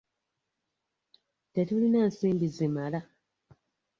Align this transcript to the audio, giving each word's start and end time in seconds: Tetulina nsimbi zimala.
Tetulina 1.53 1.99
nsimbi 2.09 2.47
zimala. 2.57 2.99